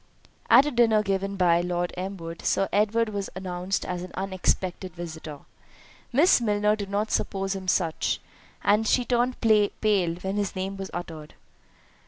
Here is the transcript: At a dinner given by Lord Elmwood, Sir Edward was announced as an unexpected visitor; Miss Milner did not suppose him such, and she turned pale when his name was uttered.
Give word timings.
At 0.49 0.65
a 0.65 0.71
dinner 0.71 1.03
given 1.03 1.35
by 1.37 1.61
Lord 1.61 1.93
Elmwood, 1.95 2.41
Sir 2.43 2.67
Edward 2.73 3.09
was 3.09 3.29
announced 3.35 3.85
as 3.85 4.01
an 4.01 4.09
unexpected 4.15 4.95
visitor; 4.95 5.41
Miss 6.11 6.41
Milner 6.41 6.75
did 6.75 6.89
not 6.89 7.11
suppose 7.11 7.53
him 7.55 7.67
such, 7.67 8.19
and 8.63 8.87
she 8.87 9.05
turned 9.05 9.39
pale 9.41 9.69
when 10.15 10.37
his 10.37 10.55
name 10.55 10.75
was 10.75 10.89
uttered. 10.91 11.35